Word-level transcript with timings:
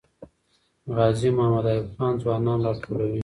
غازي 0.95 1.27
محمد 1.37 1.65
ایوب 1.71 1.87
خان 1.97 2.13
ځوانان 2.21 2.57
راټولوي. 2.65 3.19